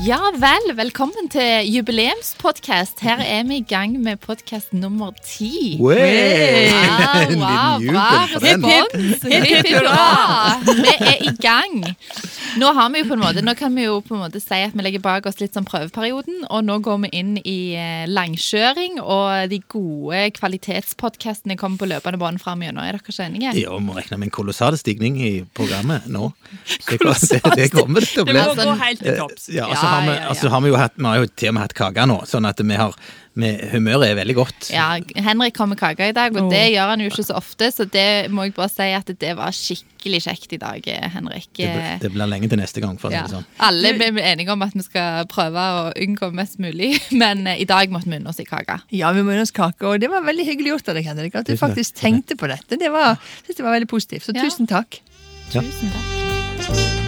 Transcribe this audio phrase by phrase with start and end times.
[0.00, 3.02] Ja vel, velkommen til jubileumspodkast.
[3.04, 5.76] Her er vi i gang med podkast nummer ti.
[5.80, 5.90] Wow,
[7.36, 9.26] wow, bra respons.
[9.28, 10.56] Hipp, hipp, hurra.
[10.84, 11.84] Vi er i gang.
[12.58, 14.58] Nå har vi jo på en måte, nå kan vi jo på en måte si
[14.64, 18.08] at vi legger bak oss litt sånn prøveperioden, og nå går vi inn i eh,
[18.10, 22.82] langkjøring, og de gode kvalitetspodkastene kommer på løpende bånd fram gjennom.
[22.82, 23.54] Er dere ikke enige?
[23.60, 26.32] Ja, vi må regne med en kolossal stigning i programmet nå.
[26.90, 29.46] Det, det, det kommer det til å Det må Altså, gå helt til topps.
[29.52, 30.28] Ja, og så har vi, ja, ja.
[30.32, 32.48] altså har vi, jo hatt, vi har jo til og med hatt kake nå, sånn
[32.48, 32.96] at vi har
[33.38, 34.70] vi, Humøret er veldig godt.
[34.74, 37.68] Ja, Henrik kom med kake i dag, og det gjør han jo ikke så ofte,
[37.72, 40.82] så det må jeg bare si at det var skikkelig kjekt i dag,
[41.14, 41.46] Henrik.
[41.56, 43.22] Det, blir- det blir lenge til neste gang, for å si Ja.
[43.28, 43.46] det sånn.
[43.60, 46.90] Alle ble enige om at vi skal prøve å unngå mest mulig,
[47.22, 48.80] men eh, i dag måtte vi unne oss i kake.
[48.90, 51.34] Ja, vi må unne oss kake, og det var veldig hyggelig gjort av deg, Henrik.
[51.38, 52.76] At du faktisk tenkte på dette.
[52.76, 53.14] Det var,
[53.46, 54.26] synes det var veldig positivt.
[54.26, 54.42] Så Ja.
[54.42, 55.00] tusen takk.
[55.54, 55.62] Ja.
[55.62, 56.99] Tusen takk.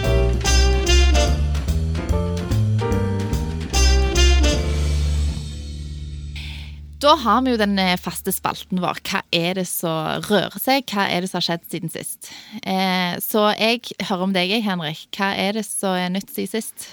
[7.03, 9.01] Da har vi jo den eh, faste spalten vår.
[9.03, 10.85] Hva er det som rører seg?
[10.87, 12.29] Hva er det som har skjedd siden sist?
[12.63, 15.09] Eh, så jeg hører om deg, Henrik.
[15.17, 16.87] Hva er det som er nytt siden sist?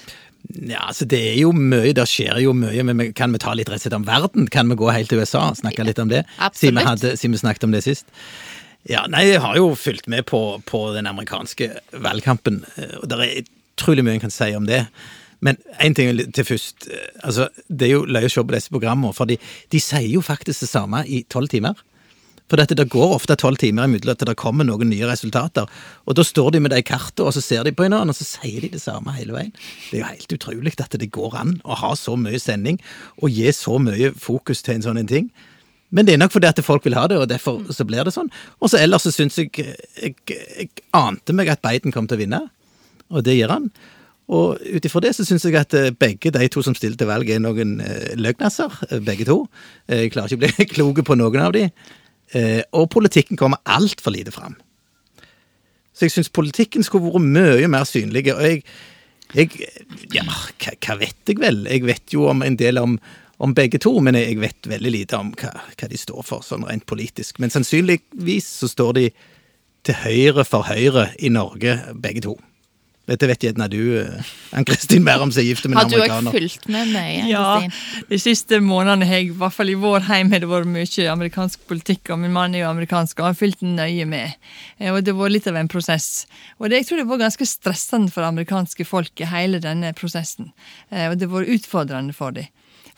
[0.50, 3.70] Ja, altså Det er jo mye, det skjer jo mye, men kan vi ta litt
[3.70, 4.48] rett og slett om verden?
[4.50, 6.24] Kan vi gå helt til USA og snakke litt om det?
[6.58, 8.10] Siden vi, hadde, siden vi snakket om det sist.
[8.88, 13.20] Ja, nei, Jeg har jo fulgt med på, på den amerikanske valgkampen, eh, og det
[13.20, 14.86] er utrolig mye en kan si om det.
[15.40, 16.88] Men én ting til først.
[16.90, 19.38] eh, altså, Det er jo løye å se på disse programmene, for de,
[19.80, 21.74] sier jo faktisk det samme i tolv timer.
[22.50, 25.68] For dette, det går ofte tolv timer imellom at det kommer noen nye resultater.
[26.06, 28.26] Og da står de med de kartene, og så ser de på hverandre, og så
[28.26, 29.52] sier de det samme hele veien.
[29.90, 32.80] Det er jo helt utrolig at det går an å ha så mye sending
[33.22, 35.30] og gi så mye fokus til en sånn ting.
[35.90, 38.14] Men det er nok fordi at folk vil ha det, og derfor så blir det
[38.14, 38.30] sånn.
[38.60, 42.22] Og så ellers så syns jeg, jeg Jeg ante meg at Biden kom til å
[42.24, 42.50] vinne,
[43.10, 43.70] og det gjør han.
[44.30, 47.10] Og ut ifra det så syns jeg at eh, begge de to som stilte til
[47.10, 47.78] valg, er noen
[48.20, 49.40] løgnasser, eh, begge to.
[49.88, 51.64] Eh, Jeg klarer ikke å bli klok på noen av de.
[52.38, 54.54] Eh, og politikken kommer altfor lite fram.
[55.90, 58.28] Så jeg syns politikken skulle vært mye mer synlig.
[58.32, 58.62] Og jeg,
[59.34, 59.50] jeg
[60.14, 61.64] Ja, hva, vet jeg vel?
[61.66, 62.94] Jeg vet jo om en del om,
[63.42, 66.68] om begge to, men jeg vet veldig lite om hva, hva de står for, sånn
[66.70, 67.42] rent politisk.
[67.42, 69.08] Men sannsynligvis så står de
[69.88, 72.36] til høyre for Høyre i Norge, begge to.
[73.10, 76.30] Dette vet gjerne du, eh, Ann-Kristin Bærum, som er gift med en Har en du
[76.30, 77.24] òg fulgt med mye?
[77.26, 78.04] Ja, Kristin?
[78.12, 81.08] de siste månedene har jeg, i hvert fall i vår heim, har det vært mye
[81.10, 84.38] amerikansk politikk, og min mann er jo amerikansk, og han har fulgt nøye med.
[84.78, 86.26] Eh, Og det var litt av en prosess.
[86.60, 90.52] Og det, jeg tror det var ganske stressende for det amerikanske folket, hele denne prosessen.
[90.92, 92.46] Eh, Og det var utfordrende for dem.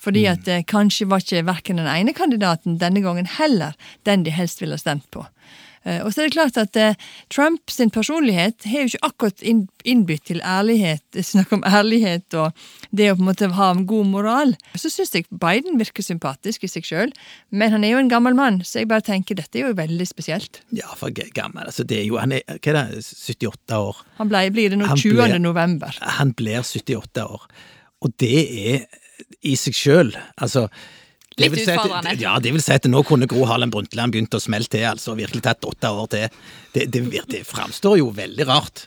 [0.02, 3.72] Fordi at eh, kanskje var ikke verken den ene kandidaten denne gangen heller
[4.04, 5.24] den de helst ville stemt på.
[5.84, 6.94] Eh, Og så er det klart at eh,
[7.32, 12.52] Trump sin personlighet har jo ikke akkurat inn- innbytt til ærlighet, snakk om ærlighet og
[12.94, 14.54] det å på en måte ha en god moral.
[14.78, 17.12] Så syns jeg Biden virker sympatisk i seg sjøl,
[17.50, 20.06] men han er jo en gammel mann, så jeg bare tenker dette er jo veldig
[20.06, 20.62] spesielt.
[20.70, 21.66] Ja, for gammel.
[21.66, 24.02] Altså, det er jo Han er hva er det, 78 år.
[24.22, 25.18] Han ble, blir det nå 20.
[25.18, 25.98] ble- november.
[26.20, 27.48] Han blir 78 år.
[28.02, 28.34] Og det
[28.72, 28.84] er
[29.46, 30.08] i seg sjøl
[30.42, 30.68] Altså
[31.40, 32.16] Litt si utfordrende.
[32.20, 35.14] Ja, det vil si at nå kunne Gro Harlem Brundtland begynt å smelle til, altså.
[35.18, 36.42] Virkelig tatt åtte år til.
[36.72, 38.84] Det, det, det framstår jo veldig rart.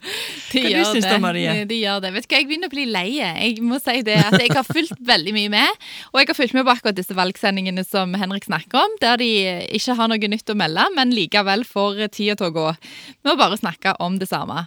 [0.49, 1.11] De Hva du gjør syns det.
[1.11, 1.55] da, Marie?
[1.69, 2.11] De gjør det.
[2.15, 3.05] Vet du hva, Jeg begynner å bli lei.
[3.19, 5.85] Jeg må si det at jeg har fulgt veldig mye med.
[6.13, 9.29] Og jeg har fulgt med på akkurat disse valgsendingene som Henrik snakker om, der de
[9.77, 13.37] ikke har noe nytt å melde, men likevel får tida til å gå med å
[13.39, 14.65] bare snakke om det samme.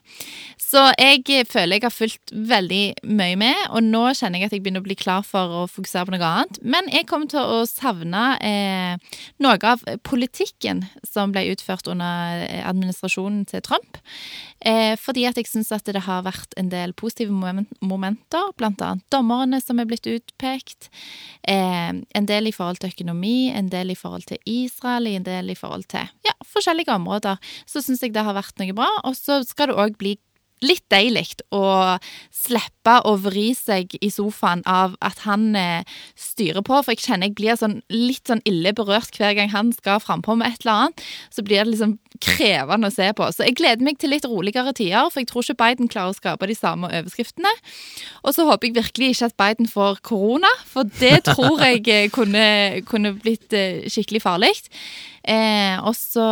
[0.68, 4.64] Så jeg føler jeg har fulgt veldig mye med, og nå kjenner jeg at jeg
[4.64, 6.58] begynner å bli klar for å fokusere på noe annet.
[6.60, 12.60] Men jeg kommer til å savne eh, noe av politikken som ble utført under eh,
[12.68, 13.96] administrasjonen til Trump.
[14.60, 19.62] Eh, fordi at jeg syns at det har vært en del positive momenter, annet dommerne
[19.64, 20.90] som er blitt utpekt.
[21.48, 25.54] Eh, en del i forhold til økonomi, en del i forhold til Israel, en del
[25.54, 27.40] i forhold til ja, forskjellige områder.
[27.64, 28.92] Så syns jeg det har vært noe bra.
[29.08, 30.18] Og så skal det òg bli
[30.64, 31.98] litt deilig å
[32.34, 37.28] slippe å vri seg i sofaen av at han eh, styrer på, for jeg kjenner
[37.28, 40.88] jeg blir sånn, litt sånn ille berørt hver gang han skal frampå med et eller
[40.88, 41.04] annet.
[41.34, 43.28] Så blir det liksom krevende å se på.
[43.34, 46.18] Så jeg gleder meg til litt roligere tider, for jeg tror ikke Biden klarer å
[46.18, 47.52] skape de samme overskriftene.
[48.24, 52.08] Og så håper jeg virkelig ikke at Biden får korona, for det tror jeg eh,
[52.14, 52.46] kunne,
[52.88, 54.56] kunne blitt eh, skikkelig farlig.
[55.24, 56.24] Eh, og så,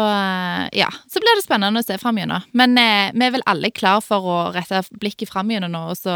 [0.76, 2.44] ja, så blir det spennende å se fram gjennom.
[2.56, 5.98] Men eh, vi er vel alle klar for å rette blikket fram gjennom nå, og
[5.98, 6.14] så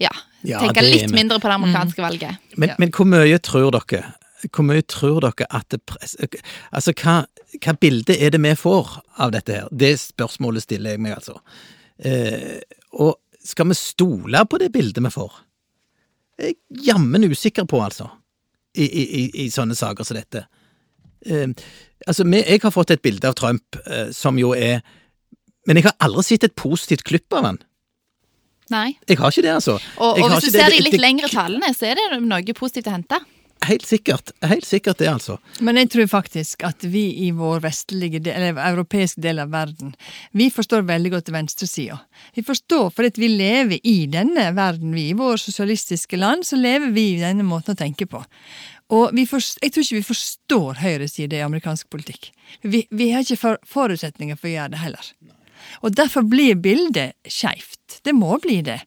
[0.00, 0.10] ja,
[0.42, 1.18] Ja, tenke litt med.
[1.20, 2.40] mindre på det amerikanske valget.
[2.56, 2.78] Men, Ja.
[2.78, 4.14] men hvor mye tror dere
[4.50, 6.16] hvor mye tror dere at det press...
[6.74, 7.20] Altså, hva,
[7.62, 9.68] hva bilde er det vi får av dette her?
[9.70, 11.36] Det spørsmålet stiller jeg meg, altså.
[12.02, 12.58] Eh,
[12.98, 15.32] og skal vi stole på det bildet vi får?
[16.42, 18.08] er jammen usikker på, altså.
[18.74, 20.46] I, i, i, i sånne saker som dette.
[21.26, 21.48] Eh,
[22.06, 24.80] altså, jeg har fått et bilde av Trump eh, som jo er
[25.66, 27.58] Men jeg har aldri sett et positivt klipp av han.
[28.72, 28.96] Nei.
[29.06, 29.76] Jeg har ikke det, altså.
[30.00, 32.20] Og, og hvis du ser det- ser de litt det- lengre tallene, så er det
[32.22, 33.20] noe positivt å hente.
[33.62, 34.32] Helt sikkert.
[34.42, 35.36] Helt sikkert det, altså.
[35.60, 39.94] Men jeg tror faktisk at vi i vår vestlige, del, eller europeiske del av verden,
[40.34, 42.00] vi forstår veldig godt venstresida.
[42.34, 46.90] Vi forstår, fordi vi lever i denne verden, vi i våre sosialistiske land, så lever
[46.90, 48.24] vi i denne måten å tenke på.
[48.92, 52.30] Og forst, jeg tror ikke vi forstår høyresiden i amerikansk politikk.
[52.62, 55.12] Vi, vi har ikke for, forutsetninger for å gjøre det heller.
[55.80, 58.02] Og derfor blir bildet skeivt.
[58.04, 58.82] Det må bli det.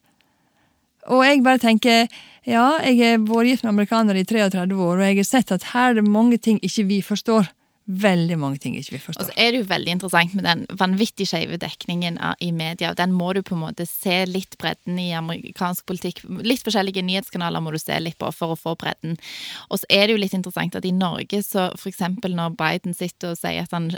[1.10, 2.06] Og jeg bare tenker,
[2.46, 5.70] ja, jeg har vært gift med amerikanere i 33 år, og jeg har sett at
[5.72, 7.50] her er det mange ting ikke vi forstår.
[7.86, 11.28] Veldig mange ting ikke vi Og så er det jo veldig interessant med den vanvittig
[11.30, 12.90] skeive dekningen i media.
[12.98, 16.24] Den må du på en måte se litt bredden i amerikansk politikk.
[16.42, 19.14] Litt forskjellige nyhetskanaler må du se litt på for å få bredden.
[19.70, 22.96] Og så er det jo litt interessant at i Norge, så for eksempel når Biden
[22.96, 23.92] sitter og sier at han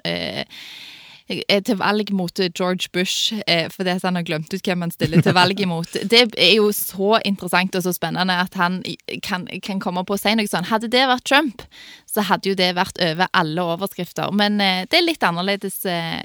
[1.29, 4.95] eh, er til valg mot George Bush eh, fordi han har glemt ut hvem han
[4.95, 5.97] stiller til valg imot.
[6.13, 8.81] Det er jo så interessant og så spennende at han
[9.25, 10.69] kan, kan komme på å si noe sånn.
[10.71, 11.65] Hadde det vært Trump,
[12.09, 14.33] så hadde jo det vært over alle overskrifter.
[14.35, 16.21] Men eh, det er litt annerledes eh,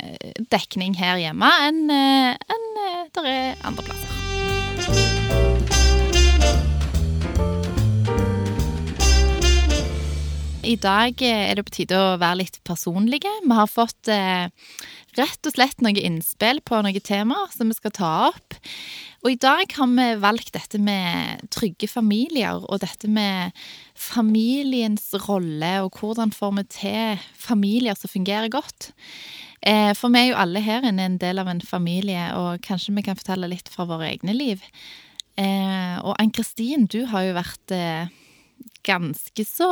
[0.53, 4.22] dekning her hjemme enn eh, enn, eh, der er andre plasser.
[10.63, 13.31] I dag eh, er det på tide å være litt personlige.
[13.44, 14.48] Vi har fått eh,
[15.18, 18.56] rett og slett noen innspill på noen temaer som vi skal ta opp.
[19.24, 23.51] Og i dag har vi valgt dette med trygge familier, og dette med
[23.95, 28.94] familiens rolle, og hvordan får vi til familier som fungerer godt.
[29.68, 32.95] Eh, for vi er jo alle her inne en del av en familie, og kanskje
[32.95, 34.63] vi kan fortelle litt fra våre egne liv.
[35.36, 38.12] Eh, og Ann-Kristin, du har jo vært eh,
[38.83, 39.69] ganske så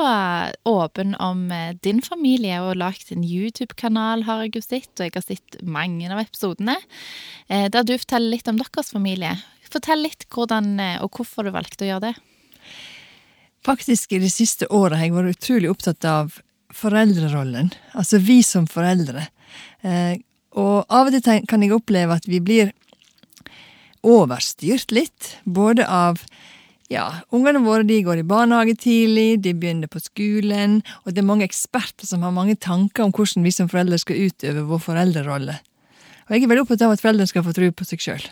[0.68, 5.16] åpen om eh, din familie og lagt en YouTube-kanal, har jeg jo sett, og jeg
[5.18, 6.78] har sett mange av episodene,
[7.48, 9.36] eh, der du forteller litt om deres familie.
[9.72, 12.16] Fortell litt hvordan eh, og hvorfor du valgte å gjøre det.
[13.68, 16.40] Faktisk i de siste året har jeg vært utrolig opptatt av
[16.74, 17.70] foreldrerollen.
[17.98, 19.28] Altså vi som foreldre.
[19.86, 20.16] Eh,
[20.58, 22.72] og av og til kan jeg oppleve at vi blir
[24.02, 25.36] overstyrt litt.
[25.46, 26.24] Både av
[26.92, 31.28] ja, ungene våre de går i barnehage tidlig, de begynner på skolen, og det er
[31.30, 35.56] mange eksperter som har mange tanker om hvordan vi som foreldre skal utøve vår foreldrerolle.
[36.28, 38.26] Og jeg er veldig opptatt av at foreldrene skal få tro på seg sjøl.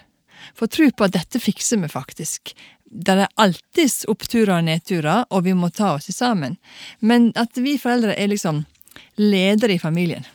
[0.56, 2.54] Få tro på at dette fikser vi faktisk.
[2.90, 6.58] Det er alltids oppturer og nedturer, og vi må ta oss sammen.
[7.00, 8.64] Men at vi foreldre er liksom
[9.20, 10.26] ledere i familien.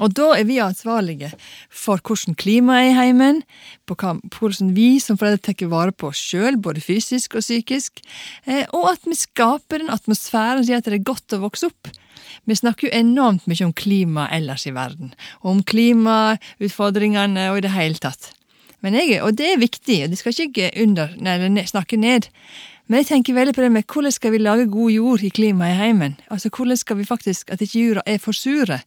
[0.00, 1.32] Og da er vi ansvarlige
[1.68, 3.42] for hvordan klimaet er i heimen,
[3.84, 8.00] på hvordan vi som foreldre tar vare på oss sjøl, både fysisk og psykisk,
[8.46, 11.68] eh, og at vi skaper en atmosfære som gjør at det er godt å vokse
[11.68, 11.92] opp.
[12.48, 15.12] Vi snakker jo enormt mye om klima ellers i verden,
[15.42, 18.32] og om klimautfordringene og i det hele tatt.
[18.82, 22.26] Men jeg, og det er viktig, og det skal ikke under, nei, snakke ned.
[22.90, 25.70] Men jeg tenker veldig på det med hvordan skal vi lage god jord i klimaet
[25.70, 26.16] i heimen?
[26.34, 28.80] Altså hvordan skal vi faktisk, At ikke jorda er for sure.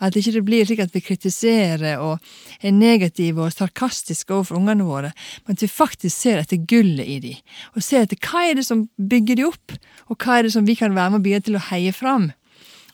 [0.00, 2.18] At ikke det blir slik at vi kritiserer og
[2.60, 5.12] er negative og sarkastiske overfor ungene våre.
[5.46, 7.40] Men at vi faktisk ser etter gullet i dem.
[7.74, 9.72] Og ser etter hva er det som bygger de opp,
[10.08, 12.30] og hva er det som vi kan være med og bidra til å heie fram.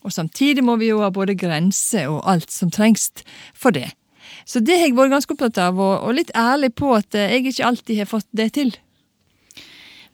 [0.04, 3.10] Og samtidig må vi jo ha både grenser og alt som trengs
[3.56, 3.90] for det.
[4.46, 7.52] Så det har jeg vært ganske opptatt av, og litt ærlig på at eh, jeg
[7.52, 8.74] ikke alltid har fått det til.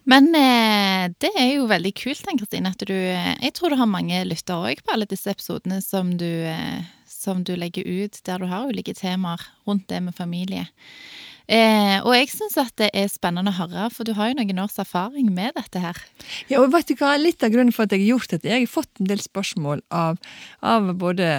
[0.08, 3.78] Men eh, det er jo veldig kult, Ann Kristine, at du eh, Jeg tror du
[3.80, 6.80] har mange lyttere òg på alle disse episodene som du, eh,
[7.10, 10.68] som du legger ut, der du har ulike temaer rundt det med familie.
[11.50, 14.62] Eh, og jeg syns at det er spennende å høre, for du har jo noen
[14.62, 15.98] års erfaring med dette her.
[16.46, 18.68] Ja, og vet du hva, Litt av grunnen for at jeg har gjort dette, jeg
[18.68, 20.20] har fått en del spørsmål av,
[20.62, 21.32] av både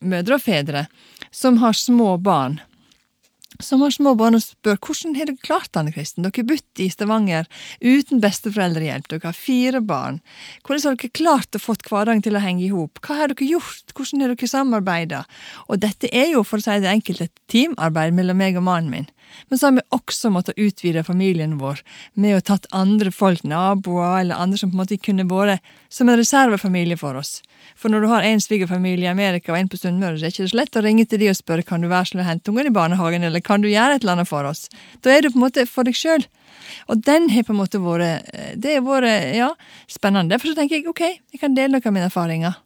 [0.00, 0.86] mødre og fedre
[1.30, 2.56] som har små barn.
[3.60, 6.22] Som har små barn og spør hvordan har dere klart Anne Kristen?
[6.22, 7.48] Dere har bodd i Stavanger
[7.80, 10.20] uten besteforeldrehjelp, dere har fire barn.
[10.66, 13.00] Hvordan har dere klart å fått hverdagen til å henge i hop?
[13.02, 13.94] Hva har dere gjort?
[13.96, 15.22] Hvordan har dere samarbeida?
[15.66, 18.92] Og dette er jo, for å si det enkelt, et teamarbeid mellom meg og mannen
[18.92, 19.10] min.
[19.48, 21.82] Men så har vi også måttet utvide familien vår
[22.14, 26.08] med å tatt andre folk, naboer eller andre som på en måte kunne vært som
[26.08, 27.38] en reservefamilie for oss.
[27.78, 30.36] For når du har en svigerfamilie i Amerika og en på Sunnmøre, så er det
[30.36, 32.52] ikke så lett å ringe til de og spørre kan du være snill å hente
[32.52, 34.66] ungen i barnehagen, eller kan du gjøre et eller annet for oss.
[35.04, 36.26] Da er du på en måte for deg sjøl.
[36.88, 39.52] Og den har på en måte vært Det har vært ja,
[39.90, 40.34] spennende.
[40.34, 42.58] Derfor så tenker jeg ok, jeg kan dele noen av mine erfaringer.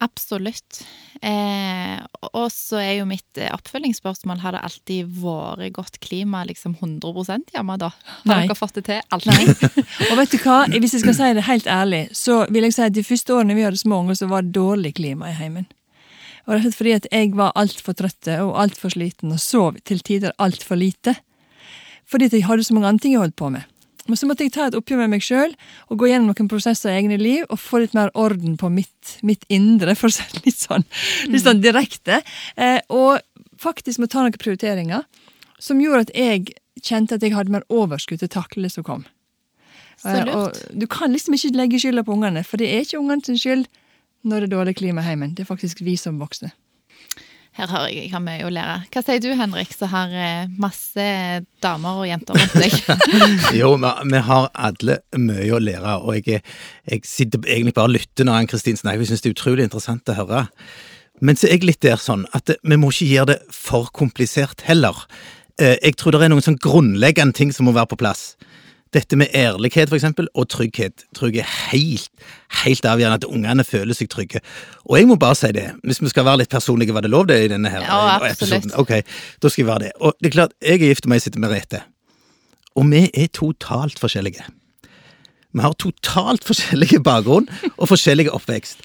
[0.00, 0.80] Absolutt.
[1.20, 1.98] Eh,
[2.32, 7.52] og så er jo mitt eh, oppfølgingsspørsmål har det alltid vært godt klima liksom 100
[7.52, 7.90] hjemme, da?
[8.22, 8.38] Har Nei.
[8.48, 9.02] dere fått det til?
[9.12, 9.66] Alltid?
[10.08, 12.86] Og vet du hva, hvis jeg skal si det helt ærlig, så vil jeg si
[12.86, 15.68] at de første årene vi hadde små unger, så var det dårlig klima i heimen.
[16.48, 20.00] Og det er fordi at jeg var altfor trøtte og altfor sliten og sov til
[20.00, 21.18] tider altfor lite.
[22.08, 23.68] Fordi at jeg hadde så mange andre ting jeg holdt på med.
[24.10, 25.54] Men så måtte jeg ta et oppgjør med meg sjøl
[25.88, 29.16] og gå gjennom noen prosesser i egne liv og få litt mer orden på mitt,
[29.26, 30.86] mitt indre, for å si det litt sånn,
[31.30, 32.20] litt sånn direkte.
[32.58, 33.22] Eh, og
[33.60, 35.06] faktisk må ta noen prioriteringer
[35.60, 38.86] som gjorde at jeg kjente at jeg hadde mer overskudd til å takle det som
[38.86, 39.04] kom.
[40.04, 40.24] Eh.
[40.32, 43.38] Og du kan liksom ikke legge skylda på ungene, for det er ikke ungene sin
[43.40, 43.68] skyld
[44.24, 45.34] når det er dårlig klima i heimen.
[45.36, 46.52] Det er faktisk vi som voksne.
[47.58, 48.76] Her har jeg, jeg har mye å lære.
[48.94, 51.06] Hva sier du, Henrik, som har eh, masse
[51.64, 52.76] damer og jenter rundt deg?
[53.60, 56.44] Jo, vi, har alle mye å lære, og jeg,
[56.86, 59.02] jeg sitter egentlig bare og lytter når Ann-Kristin snakker.
[59.02, 60.44] Jeg syns det er utrolig interessant å høre.
[61.20, 64.62] Men så er jeg litt der sånn at vi må ikke gjøre det for komplisert
[64.70, 65.02] heller.
[65.60, 68.36] Eh, Jeg tror det er noen sånn grunnleggende ting som må være på plass.
[68.90, 72.08] Dette med ærlighet, for eksempel, og trygghet, jeg er helt,
[72.64, 74.40] helt avgjørende at ungene føler seg trygge.
[74.84, 77.28] Og jeg må bare si det, hvis vi skal være litt personlige, var det lov
[77.30, 78.74] det i denne her Ja, eh, episoden?
[78.74, 78.90] Ok,
[79.42, 79.92] da skal jeg være det.
[80.00, 81.82] Og det er klart, jeg er gift og jeg sitter med Rete.
[82.74, 84.48] Og vi er totalt forskjellige.
[85.52, 88.82] Vi har totalt forskjellige bakgrunn og forskjellige oppvekst.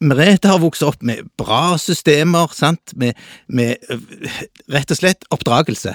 [0.00, 3.18] Merete har vokst opp med bra systemer, sant, med,
[3.48, 3.98] med øh,
[4.70, 5.94] rett og slett oppdragelse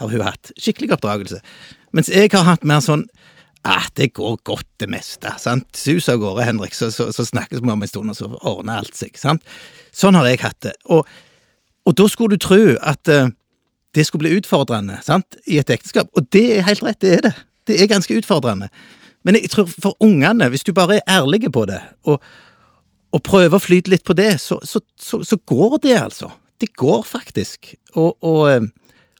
[0.00, 0.52] har hun hatt.
[0.60, 1.40] Skikkelig oppdragelse.
[1.94, 3.06] Mens jeg har hatt mer sånn
[3.66, 5.66] ah, det går godt det meste, sant.
[5.76, 8.82] Sus av gårde, Henrik, så, så, så snakkes vi om en stund, og så ordner
[8.82, 9.42] alt seg, sant.
[9.96, 10.76] Sånn har jeg hatt det.
[10.92, 11.08] Og,
[11.86, 13.32] og da skulle du tro at uh,
[13.96, 17.26] det skulle bli utfordrende sant, i et ekteskap, og det er helt rett, det er
[17.28, 17.34] det.
[17.66, 18.70] Det er ganske utfordrende.
[19.26, 22.22] Men jeg tror for ungene, hvis du bare er ærlige på det, og,
[23.10, 26.30] og prøver å flyte litt på det, så, så, så, så går det, altså.
[26.62, 27.74] Det går faktisk.
[27.96, 28.68] Og, og, eh,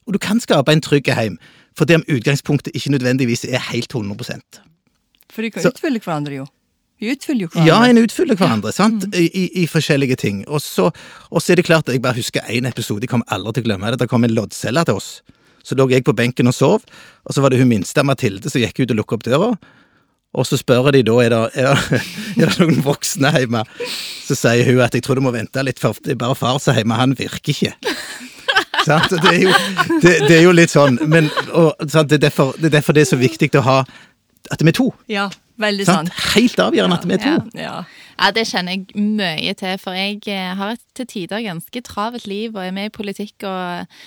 [0.07, 1.35] og du kan skape en trygg heim,
[1.77, 4.41] fordi om utgangspunktet ikke nødvendigvis er helt 100
[5.33, 6.45] For de kan Så- utfylle hverandre, jo.
[6.99, 7.67] Vi utfyller jo hverandre.
[7.69, 10.43] Ja, en utfyller hverandre, sant, I, i, i forskjellige ting.
[10.47, 10.89] Og så,
[11.51, 13.99] er det klart jeg bare husker én episode, jeg kommer aldri til å glemme det.
[14.01, 15.21] Det kom en loddcelle til oss.
[15.63, 16.81] Så lå jeg på benken og sov,
[17.27, 19.49] og så var det hun minste, Mathilde, som gikk ut og lukket opp døra.
[20.37, 22.01] Og så spør de da er det, er, det,
[22.41, 23.61] er det noen voksne hjemme.
[24.25, 26.57] Så sier hun at jeg tror du må vente litt, for det er bare far
[26.63, 27.73] som er hjemme, han virker ikke.
[28.87, 29.11] Sant?
[29.11, 29.53] Det, er jo,
[30.03, 32.09] det, det er jo litt sånn, men og, sant?
[32.09, 33.77] Det, er derfor, det er derfor det er så viktig å ha
[34.53, 34.89] at vi er to.
[35.11, 35.27] Ja,
[35.59, 36.11] veldig Sant?
[36.13, 36.27] sant.
[36.37, 37.33] Helt avgjørende at vi er to.
[37.57, 37.63] Ja.
[37.67, 37.77] Ja.
[38.17, 42.25] Ja, det kjenner jeg mye til, for jeg eh, har et til tider ganske travelt
[42.29, 43.99] liv og er med i politikk og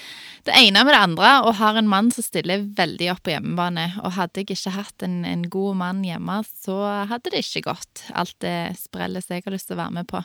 [0.49, 3.87] det ene med det andre, og har en mann som stiller veldig opp på hjemmebane.
[4.05, 6.77] Og hadde jeg ikke hatt en, en god mann hjemme, så
[7.11, 10.23] hadde det ikke gått, alt det sprellet jeg har lyst til å være med på.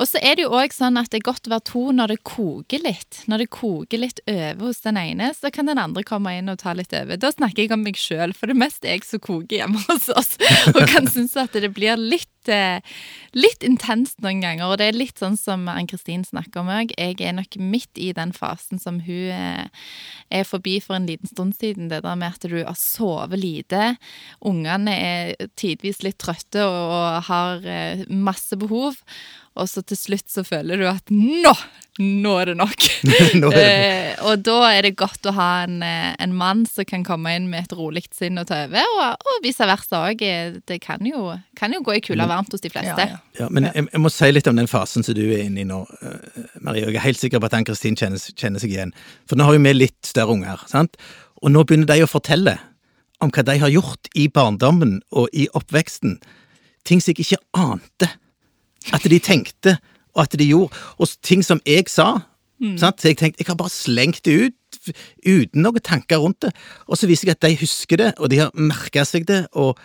[0.00, 2.14] Og så er det jo òg sånn at det er godt å være to når
[2.14, 3.22] det koker litt.
[3.30, 6.60] Når det koker litt over hos den ene, så kan den andre komme inn og
[6.62, 7.18] ta litt over.
[7.20, 10.08] Da snakker jeg om meg sjøl, for det er mest jeg som koker hjemme hos
[10.12, 10.36] oss,
[10.74, 12.80] og kan synes at det blir litt eh,
[13.36, 16.94] litt intenst noen ganger, og det er litt sånn som Ann-Kristin snakker om òg.
[16.96, 19.66] Jeg er nok midt i den fasen som hun eh,
[20.32, 21.90] er forbi for en liten stund siden.
[21.92, 23.94] Det der med at du har sovet lite,
[24.40, 28.98] ungene er tidvis litt trøtte og har eh, masse behov,
[29.58, 31.52] og så til slutt så føler du at nå!
[32.00, 32.84] Nå er det nok.
[33.04, 36.86] Er det Eh, og da er det godt å ha en, eh, en mann som
[36.88, 40.22] kan komme inn med et rolig sinn og ta over, og, og vice versa òg.
[40.68, 42.96] Det kan jo, kan jo gå i kula varmt hos de fleste.
[42.96, 43.42] Ja, ja.
[43.42, 45.68] Ja, men jeg, jeg må si litt om den fasen som du er inne i
[45.68, 46.86] nå, eh, Marie.
[46.86, 48.96] og Jeg er helt sikker på at Ann-Kristin kjenner, kjenner seg igjen.
[49.28, 50.96] For nå har jo vi litt større unger, sant?
[51.42, 52.56] Og nå begynner de å fortelle
[53.22, 56.16] om hva de har gjort i barndommen og i oppveksten.
[56.88, 58.08] Ting som jeg ikke ante
[58.92, 59.76] at de tenkte,
[60.14, 60.76] og at de gjorde.
[60.98, 62.14] Og ting som jeg sa.
[62.78, 63.04] Sant?
[63.04, 64.92] Jeg tenkte, jeg har bare slengt det ut
[65.26, 66.52] uten noen tanker rundt det.
[66.86, 69.78] Og så viser jeg at de husker det, og de har merka seg det, og,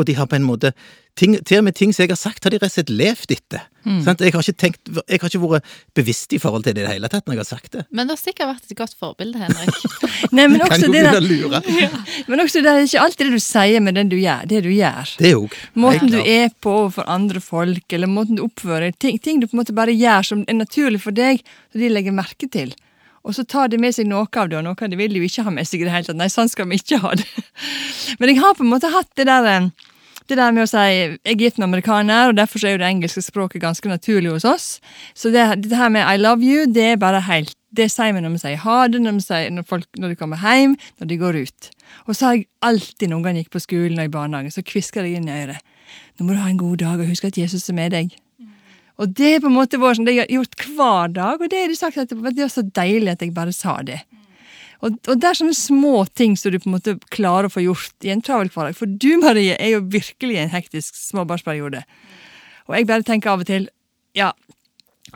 [0.00, 0.72] og de har på en måte
[1.18, 3.34] ting, Til og med ting som jeg har sagt, har de rett og slett levd
[3.34, 3.66] etter.
[4.04, 4.20] Sant?
[4.20, 6.94] Jeg, har ikke tenkt, jeg har ikke vært bevisst i forhold til det i det
[6.94, 7.84] hele tatt når jeg har sagt det.
[7.90, 9.80] Men det har sikkert vært et godt forbilde, Henrik.
[10.36, 11.30] Nei, men også det der,
[11.76, 11.90] ja.
[12.28, 14.44] men også det er ikke alltid det du sier, men det du gjør.
[14.52, 15.16] Det du gjør.
[15.20, 15.56] Det òg.
[15.86, 19.48] Måten du er på overfor andre folk, eller måten du oppfører deg ting, ting du
[19.48, 21.42] på en måte bare gjør som er naturlig for deg,
[21.72, 22.72] som de legger merke til.
[23.20, 25.20] Og så tar de med seg noe av det, og noe av det vil de
[25.20, 26.16] jo ikke ha med seg i det hele tatt.
[26.16, 27.26] Nei, sånn skal vi ikke ha det.
[28.20, 29.68] Men jeg har på en måte hatt det der eh,
[30.30, 32.88] det der med å si jeg er gift med amerikaner, og derfor er jo det
[32.88, 34.68] engelske språket ganske naturlig hos oss.
[35.14, 38.18] Så det, det her med I love you, det er bare helt Det sier vi
[38.18, 41.18] når vi sier ha det, når, sier, når, folk, når de kommer hjem, når de
[41.20, 41.68] går ut.
[42.08, 45.06] Og så har jeg alltid, noen gang gikk på skolen og i barnehagen, så kvisker
[45.06, 45.62] jeg inn i øret.
[46.18, 48.16] Nå må du ha en god dag, og husk at Jesus er med deg.
[49.00, 51.62] Og det er på en måte vår, det jeg har gjort hver dag, og det
[51.62, 52.34] er det sagt etterpå.
[52.34, 54.02] det er så deilig at jeg bare sa det.
[54.80, 57.64] Og, og det er sånne små ting som du på en måte klarer å få
[57.64, 58.78] gjort i en travel hverdag.
[58.78, 61.82] For du, Marie, er jo virkelig i en hektisk småbarnsperiode.
[62.68, 63.68] Og jeg bare tenker av og til
[64.16, 64.32] ja,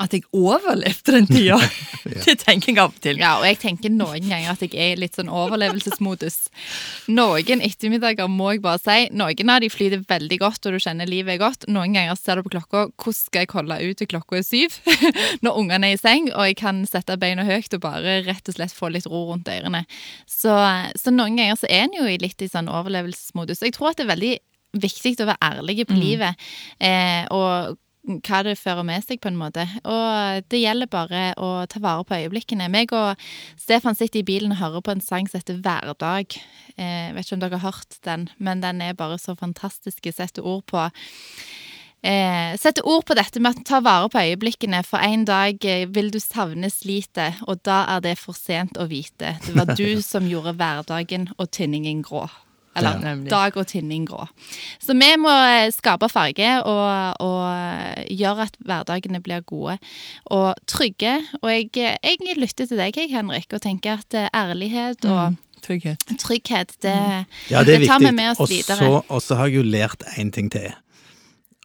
[0.01, 1.59] at jeg overlevde den tida.
[2.27, 3.21] Det tenker jeg av og til.
[3.21, 6.37] Ja, og jeg tenker noen ganger at jeg er i litt sånn overlevelsesmodus.
[7.15, 9.09] Noen ettermiddager må jeg bare si.
[9.17, 11.69] Noen av de flyter veldig godt, og du kjenner livet er godt.
[11.71, 14.79] Noen ganger ser du på klokka hvordan skal jeg holde ut til klokka er syv
[15.45, 18.59] når ungene er i seng, og jeg kan sette beina høyt og bare rett og
[18.59, 19.85] slett få litt ro rundt ørene.
[20.31, 20.55] Så,
[20.99, 23.63] så noen ganger så er en jo i litt i sånn overlevelsesmodus.
[23.65, 24.35] Jeg tror at det er veldig
[24.83, 26.47] viktig å være ærlig på livet.
[26.83, 29.65] Eh, og hva det fører med seg, på en måte.
[29.89, 32.69] Og det gjelder bare å ta vare på øyeblikkene.
[32.73, 33.21] Meg og
[33.61, 36.39] Stefan sitter i bilen og hører på en sang som heter Hverdag.
[36.77, 40.17] Eh, vet ikke om dere har hørt den, men den er bare så fantastisk å
[40.17, 40.89] sette ord på.
[42.05, 45.87] Eh, sette ord på dette med å ta vare på øyeblikkene, for en dag eh,
[45.89, 49.39] vil du savne slitet, og da er det for sent å vite.
[49.47, 52.27] Det var du som gjorde hverdagen og tinningen grå.
[52.77, 53.15] Eller Ja.
[53.31, 54.27] dag og tinning grå.
[54.83, 59.79] Så vi må eh, skape farge og, og eh, gjøre at hverdagene blir gode
[60.27, 61.21] og trygge.
[61.43, 61.71] Og jeg,
[62.03, 66.03] jeg lytter til deg, Henrik, og tenker at eh, ærlighet og Trygghet.
[66.21, 66.93] trygghet, det,
[67.51, 68.77] Ja, det er tar vi med oss Og videre.
[68.77, 70.75] så- Og så har jeg jo lært én ting til.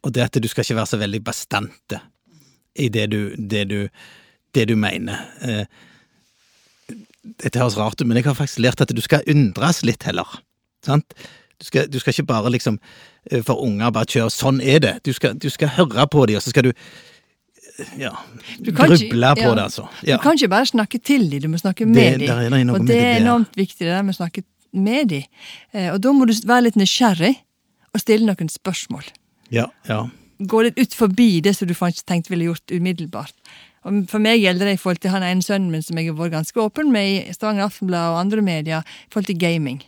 [0.03, 1.99] Og det er at du skal ikke være så veldig bastante
[2.79, 3.89] i det du, det du,
[4.55, 5.19] det du mener.
[5.41, 5.65] Eh,
[7.43, 10.25] Dette høres rart ut, men jeg har faktisk lært at du skal undres litt heller.
[10.85, 11.13] Sant?
[11.59, 12.79] Du skal, du skal ikke bare liksom
[13.31, 14.99] eh, for unger bare kjøre 'sånn er det'.
[15.03, 16.69] Du skal, du skal høre på dem, og så skal du
[17.79, 18.11] eh, ja,
[18.63, 19.55] Du kan ikke- gruble på ja.
[19.55, 19.87] det, altså.
[20.07, 20.17] Ja.
[20.17, 22.69] Du kan ikke bare snakke til dem, du må snakke med dem.
[22.69, 24.43] Og det det er enormt viktig, det der med å snakke
[24.73, 25.23] med dem.
[25.73, 27.35] Eh, Og da må du være litt nysgjerrig
[27.93, 29.03] og stille noen spørsmål.
[29.51, 30.07] ja, ja.
[30.41, 33.33] Gå litt ut forbi det som du faktisk tenkte ville gjort umiddelbart.
[33.83, 36.13] Og For meg gjelder det i forhold til han ene sønnen min som jeg har
[36.15, 39.81] vært ganske åpen med i Stavanger Aftenblad og andre medier, i forhold til gaming.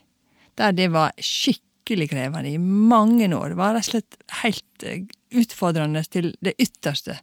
[0.62, 3.52] Der det var skikkelig krevende i mange år.
[3.56, 5.06] Det var rett og slett helt eh,
[5.42, 7.18] utfordrende til det ytterste.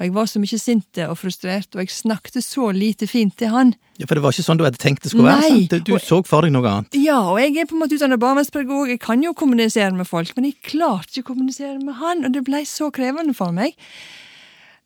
[0.00, 3.50] Og jeg var så mye sint og frustrert, og jeg snakket så lite fint til
[3.52, 3.74] han.
[4.00, 5.42] ja, For det var ikke sånn du hadde tenkt det skulle være?
[5.44, 5.74] Nei, sant?
[5.84, 6.96] Du, og- du så for deg noe annet.
[6.96, 10.32] Ja, og jeg er på en måte utdannet barnevernspedagog, jeg kan jo kommunisere med folk,
[10.38, 13.76] men jeg klarte ikke å kommunisere med han, og det ble så krevende for meg.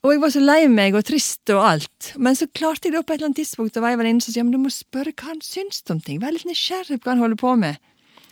[0.05, 2.11] Og jeg var så lei meg og trist og alt.
[2.21, 4.35] Men så klarte jeg opp på et eller annet tidspunkt, og var en venninne som
[4.35, 6.19] sa ja, du må spørre hva han syns om ting.
[6.21, 7.81] Vær litt nysgjerrig på hva han holder på med.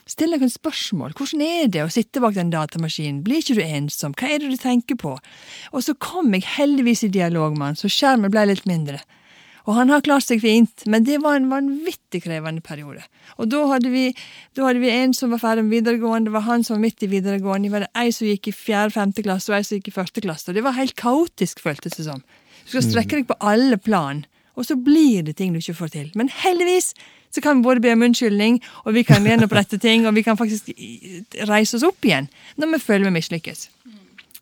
[0.04, 1.14] Still noen spørsmål.
[1.16, 3.22] Hvordan er det å sitte bak den datamaskinen?
[3.24, 4.12] Blir ikke du ensom?
[4.18, 5.14] Hva er det du tenker på?
[5.72, 9.00] Og så kom jeg heldigvis i dialog med han, så skjermen ble litt mindre.
[9.62, 13.04] Og han har klart seg fint, men det var en vanvittig krevende periode.
[13.38, 14.08] Og da hadde vi,
[14.58, 17.06] da hadde vi en som var ferdig med videregående, det var han som var midt
[17.06, 19.96] i videregående, det var ei som gikk i fjerde-femte klasse, og ei som gikk i
[20.00, 20.50] første klasse.
[20.50, 22.22] Og det var helt kaotisk, føltes det som.
[22.64, 24.24] Du skal strekke deg på alle plan,
[24.58, 26.10] og så blir det ting du ikke får til.
[26.18, 26.92] Men heldigvis
[27.32, 30.36] så kan vi både be om unnskyldning, og vi kan gjenopprette ting, og vi kan
[30.36, 30.68] faktisk
[31.48, 32.28] reise oss opp igjen
[32.60, 33.68] når vi føler vi mislykkes.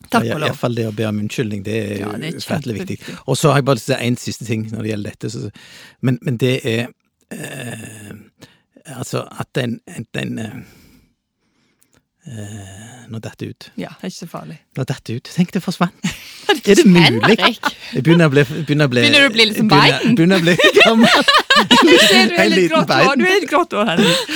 [0.09, 0.47] Takk og i lov.
[0.49, 2.97] hvert fall det å be om unnskyldning, det er Ja, det er ufattelig viktig.
[3.27, 5.09] Og så har jeg bare lyst til å si en siste ting når det gjelder
[5.15, 5.29] dette.
[5.29, 5.49] Så,
[6.01, 6.87] men, men det er
[7.31, 8.11] eh,
[8.97, 10.55] Altså at en, en, eh,
[12.27, 13.67] eh, Nå datt det ut.
[13.77, 14.57] Ja, det er ikke så farlig.
[14.77, 15.29] Nå datt det ut.
[15.35, 15.93] Tenk, det forsvant.
[16.51, 17.37] Er det mulig?
[17.95, 20.15] Jeg begynner å bli Begynner, å bli, Begynner du å bli litt som Biden?
[20.17, 21.29] Begynner å bli gammel.
[21.71, 24.35] Du ser du er litt grått hår, du er litt grått hår, Henrik.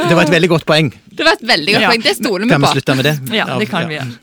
[0.00, 0.88] Det var et veldig godt poeng.
[1.10, 1.90] Det var et veldig godt Ja.
[1.92, 2.02] poeng.
[2.06, 2.54] Det stoler vi på.
[2.54, 3.14] Kan vi slutte med det?
[3.36, 4.16] Ja, det kan vi gjøre.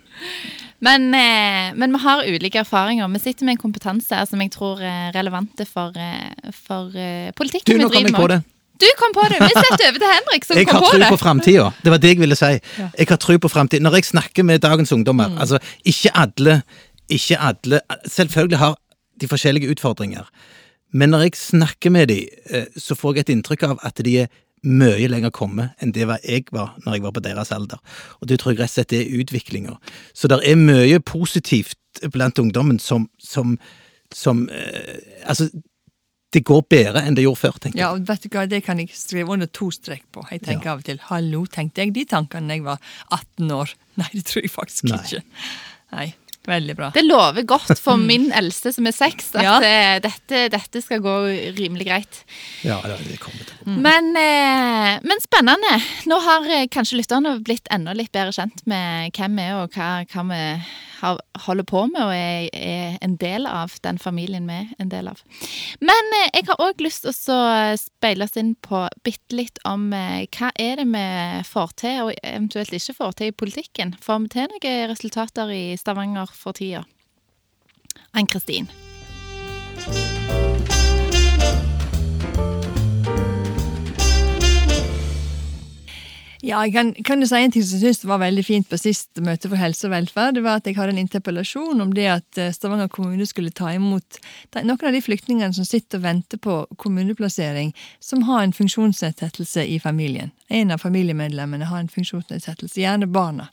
[0.80, 3.08] Men, eh, men vi har ulike erfaringer.
[3.14, 6.92] Vi sitter med en kompetanse som jeg tror er relevante for, eh, for
[7.34, 8.30] politikken Du, politikken nå vi kom driver jeg på med.
[8.30, 8.54] det.
[8.78, 9.40] Du kom på det!
[9.42, 11.72] Vi setter over til Henrik, som Jeg kom har på tro på framtida.
[11.84, 12.52] Det var det jeg ville si.
[12.78, 13.82] Jeg har tro på framtida.
[13.82, 15.38] Når jeg snakker med dagens ungdommer Mm.
[15.42, 16.62] Altså, ikke alle
[17.10, 18.76] Ikke alle Selvfølgelig har
[19.20, 20.28] de forskjellige utfordringer.
[20.94, 24.18] Men når jeg snakker med dem, eh, så får jeg et inntrykk av at de
[24.22, 24.28] er
[24.68, 27.80] mye lenger kommet enn det jeg var når jeg var på deres alder.
[28.22, 29.78] Og det tror jeg rett og slett er utviklinga.
[30.14, 31.78] Så det er mye positivt
[32.14, 33.58] blant ungdommen som, som,
[34.14, 35.50] som eh, Altså,
[36.36, 37.84] det går bedre enn det gjorde før, tenker jeg.
[37.86, 40.26] Ja, og vet du hva, Det kan jeg skrive under to strek på.
[40.32, 42.82] Jeg tenker av og til hallo, tenkte jeg de tankene da jeg var
[43.16, 43.74] 18 år?
[44.02, 45.02] Nei, det tror jeg faktisk Nei.
[45.04, 45.24] ikke.
[45.96, 46.08] Nei,
[46.48, 46.90] Veldig bra.
[46.96, 49.56] Det lover godt for min eldste, som er seks, at Ja.
[49.68, 51.16] eh, dette, dette skal gå
[51.58, 52.22] rimelig greit.
[52.64, 53.76] Ja, det kommer til å gå.
[53.84, 55.74] Men, eh, men spennende.
[56.08, 59.76] Nå har eh, kanskje lytterne blitt enda litt bedre kjent med hvem vi er, og
[59.76, 60.42] hva, hva vi
[61.02, 64.92] har, holder på med, og er, er en del av den familien vi er en
[64.92, 65.22] del av.
[65.80, 67.40] Men eh, jeg har òg lyst til å så
[67.80, 71.08] speile oss inn på bitte litt om eh, hva er det vi
[71.48, 73.96] får til, og eventuelt ikke får til i politikken.
[74.04, 76.86] Får vi til noen resultater i Stavanger for tida?
[78.18, 78.72] Ann-Kristin.
[86.46, 88.78] Ja, jeg kan, kan jo si en ting som jeg synes var veldig fint på
[88.78, 90.36] sist møte for helse og velferd.
[90.38, 93.72] Det var at jeg hadde en interpellasjon om det at eh, Stavanger kommune skulle ta
[93.74, 94.20] imot
[94.54, 99.80] noen av de flyktningene som sitter og venter på kommuneplassering, som har en funksjonsnedsettelse i
[99.82, 100.30] familien.
[100.54, 103.50] En av familiemedlemmene har en funksjonsnedsettelse, gjerne barna.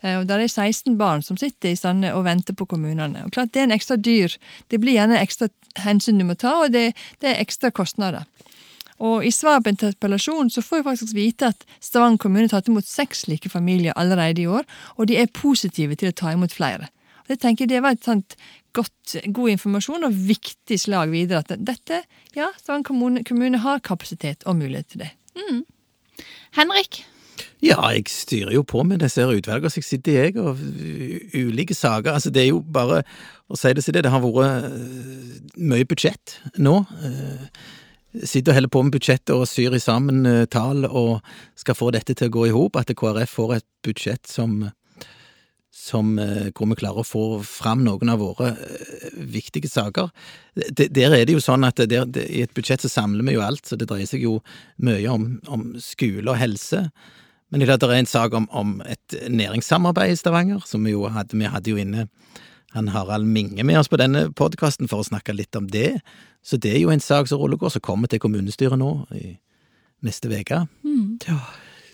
[0.00, 3.26] Eh, og Der er 16 barn som sitter i sånne og venter på kommunene.
[3.26, 4.32] Og klart Det er en ekstra dyr.
[4.70, 5.48] Det blir gjerne ekstra
[5.84, 8.24] hensyn du må ta, og det, det er ekstra kostnader.
[8.98, 12.70] Og I svar på interpellasjonen så får vi faktisk vite at Stavanger kommune har tatt
[12.72, 14.64] imot seks slike familier allerede i år,
[14.96, 16.88] og de er positive til å ta imot flere.
[17.26, 18.36] Og Det tenker jeg det var et sånt
[18.76, 21.42] godt, god informasjon og viktig slag videre.
[21.42, 22.04] At dette,
[22.36, 25.12] ja, Stavanger kommune, kommune har kapasitet og mulighet til det.
[25.36, 25.62] Mm.
[26.56, 27.04] Henrik?
[27.64, 30.60] Ja, jeg styrer jo på med disse utvalgene så jeg sitter i, jeg, og
[31.34, 32.12] ulike saker.
[32.12, 33.02] Altså, det er jo bare
[33.48, 36.78] å si det som det, det har vært mye budsjett nå
[38.24, 41.18] sitter og holder på med budsjettet og syr i sammen uh, tall og
[41.58, 44.58] skal få dette til å gå i hop, at KrF får et budsjett som,
[45.74, 50.10] som uh, hvor vi klarer å få fram noen av våre uh, viktige saker.
[50.54, 53.66] Der er det jo sånn at der, i et budsjett så samler vi jo alt,
[53.66, 54.40] så det dreier seg jo
[54.82, 56.86] mye om, om skole og helse.
[57.52, 61.38] Men det er en sak om, om et næringssamarbeid i Stavanger, som vi jo hadde,
[61.38, 62.08] vi hadde jo inne
[62.76, 66.00] han Harald Minge med oss på denne podkasten for å snakke litt om det.
[66.46, 69.36] Så det er jo en sak som rullegår, som kommer til kommunestyret nå i
[70.06, 70.62] neste uke.
[70.86, 71.18] Mm.
[71.26, 71.40] Ja.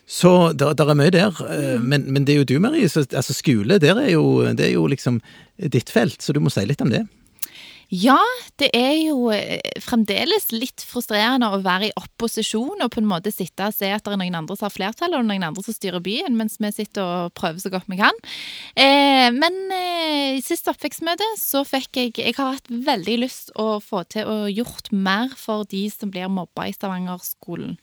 [0.06, 1.32] Så det er mye der.
[1.40, 1.86] Mm.
[1.88, 2.88] Men, men, det er jo du, Marie.
[2.88, 5.22] Så, altså skole, er jo, det er jo liksom
[5.56, 7.06] ditt felt, så du må si litt om det.
[7.92, 8.16] Ja,
[8.56, 13.28] det er jo eh, fremdeles litt frustrerende å være i opposisjon og på en måte
[13.34, 15.76] sitte og se at det er noen andre som har flertall, og noen andre som
[15.76, 18.16] styrer byen, mens vi sitter og prøver så godt vi kan.
[18.80, 23.76] Eh, men eh, i siste oppvekstmøte så fikk jeg Jeg har hatt veldig lyst å
[23.84, 27.76] få til å gjort mer for de som blir mobba i Stavanger-skolen.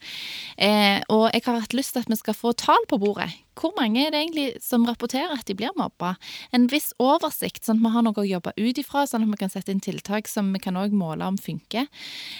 [0.58, 3.74] Eh, og jeg har hatt lyst til at vi skal få tall på bordet hvor
[3.76, 6.14] mange er det egentlig som rapporterer at de blir mobba?
[6.56, 9.40] En viss oversikt, sånn at vi har noe å jobbe ut ifra, sånn at vi
[9.42, 11.88] kan sette inn tiltak som vi kan òg måle om funker.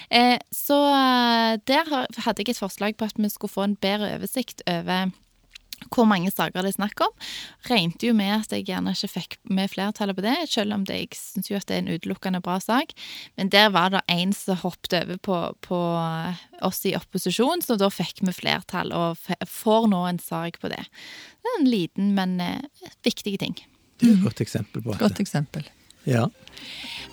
[0.09, 4.15] Eh, så eh, der hadde jeg et forslag på at vi skulle få en bedre
[4.17, 5.13] oversikt over
[5.89, 7.15] hvor mange saker det er snakk om.
[7.69, 10.99] Regnet jo med at jeg gjerne ikke fikk med flertallet på det, selv om det,
[11.01, 12.93] jeg syns jo at det er en utelukkende bra sak.
[13.41, 15.81] Men der var det en som hoppet over på, på
[16.67, 20.83] oss i opposisjon, så da fikk vi flertall, og får nå en sak på det.
[21.41, 23.59] Det er en liten, men eh, viktig ting.
[24.01, 25.01] Det er et godt eksempel på det.
[25.01, 25.69] Godt eksempel.
[26.09, 26.29] Ja.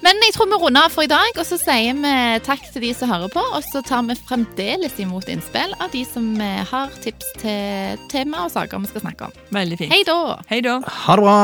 [0.05, 2.13] Men jeg tror vi runder av for i dag, og så sier vi
[2.45, 3.41] takk til de som hører på.
[3.57, 8.45] Og så tar vi fremdeles imot innspill av de som eh, har tips til tema
[8.45, 9.39] og saker vi skal snakke om.
[9.57, 9.93] Veldig fint.
[9.93, 10.19] Hei da.
[10.51, 10.79] Hei da.
[11.07, 11.37] Ha det bra.